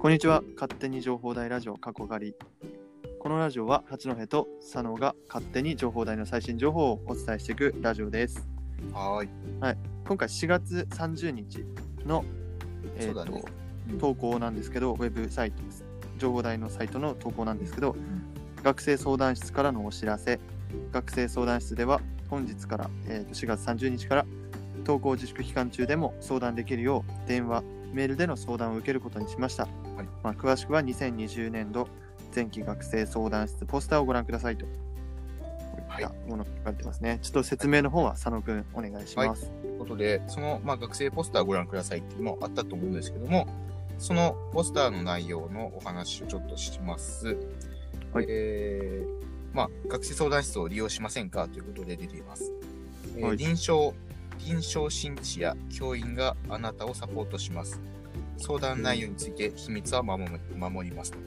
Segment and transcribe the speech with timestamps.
[0.00, 0.44] こんにちは。
[0.54, 2.34] 勝手に情報大ラジオ過去狩り。
[3.18, 8.48] このラジオは八戸と佐野が勝手に情報大の最新情報をお伝えしていくラジオです。
[8.92, 9.28] はーい。
[10.06, 11.64] 今回4月30日
[12.06, 12.24] の、
[12.96, 13.42] えーとね
[13.90, 15.84] うん投稿なんですけど、ウェブサイトです。
[16.16, 17.96] 情報大のサイトの投稿なんですけど、ん
[18.62, 20.38] 学生相談室からのお知らせ。
[20.92, 24.26] 学生相談室では本日から、えーと4月30日から
[24.84, 29.68] 投稿自粛期間中でも相談できるよう電話、メールでの相談を受けることにしました。
[30.22, 31.88] まあ、詳しくは2020年度
[32.34, 34.66] 前期学生相談室ポスターをご覧くださいと。
[35.88, 37.18] はいものかれてますね。
[37.22, 39.50] ちょっと説明の方は佐野くんお願いします。
[39.50, 43.48] ということで、その、まあ、学生ポスターをご覧くださいっていうのもあったと思うんですけども、
[43.98, 47.36] そのポスターの内容のお話をちょっとします。
[48.12, 52.52] はいえーまあ、学生相談室を利用しませんかということで出ています。
[53.16, 53.96] えーはい臨床、
[54.38, 57.80] 臨床心理士や教員があなたをサポートします。
[58.38, 61.18] 相談内容について秘密は守り守りますと。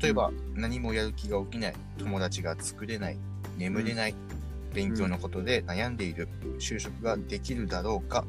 [0.00, 3.18] 例えば、何もやる気が起きない、友達が作れない、
[3.56, 4.14] 眠れない、
[4.74, 6.28] 勉強のことで悩んでいる、
[6.58, 8.24] 就職ができるだろうか、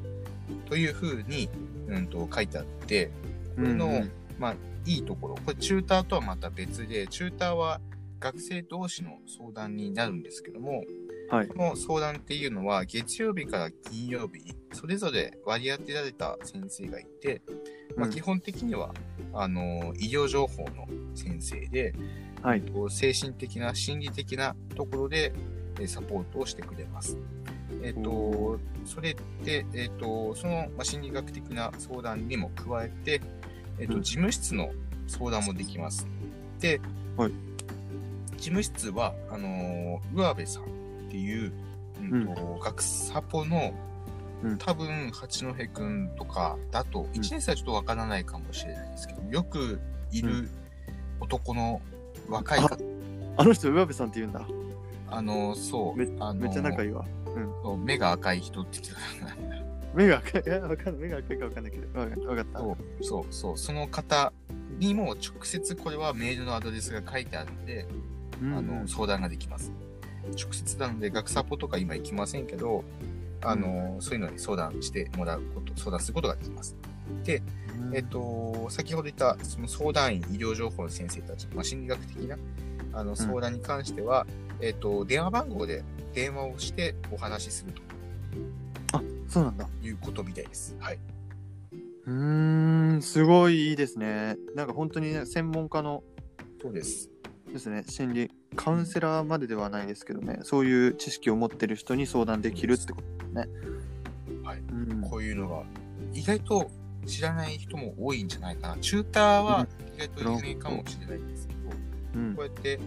[0.67, 1.49] というふうに、
[1.87, 3.11] うん、と書いてあって、
[3.55, 7.81] これの、うんうんまあ、いいところ、これチューターとはまた別で、チューターは
[8.19, 10.83] 学生同士の相談になるんですけども、
[11.29, 11.47] はい。
[11.47, 17.41] この相談っていうのは、月曜日から金曜日に、それぞれ割り当てられた先生がいて、
[17.95, 18.93] まあ、うん基本的には、
[19.33, 21.93] あの、医療情報の先生で、
[22.41, 22.63] はい。
[22.89, 25.33] 精神的な、心理的なところで、
[25.79, 27.17] えーサポートをしてくれます。
[27.83, 33.21] えっ、おと、それって、えっ、と、その、まあ、心理学的な相談にも加えて、
[33.79, 34.71] えっ、と、うん事務室の
[35.07, 36.07] 相談もできます。
[36.59, 36.79] で、
[37.17, 37.31] はい
[38.37, 40.63] 事務室は、あのー、上部さん
[41.15, 41.53] っていう、
[42.01, 43.73] うんと学サポの、
[44.43, 49.79] うん多分、八戸くんとかだと、1年生はちょっとわからないかもしれないですけど、よく
[50.11, 50.49] いうるん
[51.21, 51.81] 男の
[52.27, 52.77] 若い方、
[53.37, 54.45] あの人、上部さんって言うんだ。
[55.09, 57.05] あの、そう、めあのめっちゃ仲いいわ。
[57.63, 59.35] そう目が赤い人って言ってた
[59.93, 60.43] 目が赤い。
[60.45, 61.01] いや、わかんない。
[61.03, 61.99] 目が赤いかわかんないけど。
[61.99, 62.59] わかわかった。
[62.59, 64.33] そう、そう、そう、その方
[64.77, 67.87] にも直接これはメールのアドレスが書いてあるので、
[68.41, 69.71] うんうんあの、相談ができます。
[70.31, 72.83] 直接なので、学サポとか今行きませんけど、
[73.41, 76.75] あの、そういうのに相談してもらうこと、相談することができます。
[77.23, 77.41] で、
[77.93, 82.37] えっと、先ほど言った、その相談員、医療情報の先生たち、まあ、心理学的な、
[82.93, 84.25] あの、相談に関しては、
[84.61, 87.73] えっと、電話番号で電話をしてお話しする
[88.93, 89.65] あ、そうなんだ。
[89.65, 90.75] ということみたいです。
[90.79, 90.99] はい。
[92.05, 94.37] うーん、すごいいいですね。
[94.55, 96.03] なんか本当にね、専門家の
[96.61, 97.09] そうです。
[97.51, 103.49] ですね、心理カウンセラーまでではないですけどね、そういう知識を持ってる人に相談できるってことですね。
[104.43, 104.59] はい。
[104.59, 105.63] うん、こういうのが、
[106.13, 106.71] 意外と
[107.05, 108.77] 知らない人も多いんじゃないかな。
[108.77, 111.59] チューターは意外と有名かもしれないんですけど、
[112.15, 112.79] うんこうやって、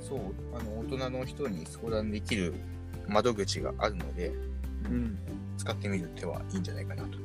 [0.00, 0.20] そう、
[0.54, 2.54] あの、大人の人に相談できる
[3.06, 4.32] 窓口があるので、
[4.84, 5.18] うん、
[5.56, 7.18] 使ってみる手はいいんじゃないかなと。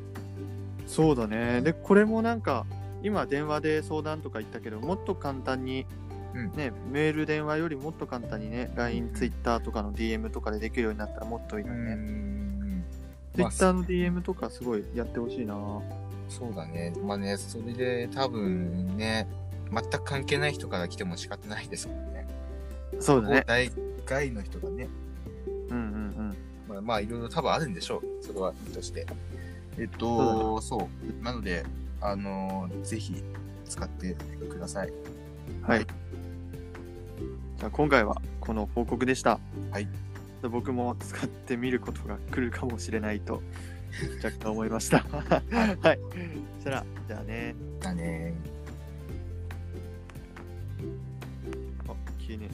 [0.85, 1.61] そうだね。
[1.61, 2.65] で、これもなんか、
[3.03, 5.85] 今電話で相談とか言ったけど、もっと簡単に、
[6.33, 12.83] うんね、メール、電話よりもっと簡単にね、LINE、Twitter とかの DM とかでできるようになったらもっといいのね。
[13.35, 15.55] Twitter の DM とかすごいやってほしいな。
[16.29, 16.93] そうだね。
[17.03, 19.27] まあね、それで多分ね、
[19.71, 22.27] 全く関係ない人から来ても仕方ないですもんね。
[22.99, 23.43] そうだね。
[23.47, 23.71] 大
[24.05, 24.87] 概の人がね、
[25.69, 28.23] うんうんまあ、まあ、いろいろ多分あるんでしょう。
[28.23, 29.05] それはいいとして。
[29.77, 30.89] えっそうと、そ
[31.21, 31.23] う。
[31.23, 31.65] なので、
[32.01, 33.23] あのーぜひ
[33.67, 34.15] 使って
[34.49, 34.89] ください。
[34.89, 35.67] うん。
[35.67, 35.87] はい。
[37.71, 39.39] 今回はこの報告でした。
[39.71, 39.87] はい。
[40.41, 43.41] で僕も使ってみることが来るかもしれないと
[44.23, 44.99] 若干思いました。
[45.09, 45.99] はい。
[46.57, 47.55] そしたら、じゃあね。
[47.79, 48.33] だね
[51.87, 52.49] あ、急に。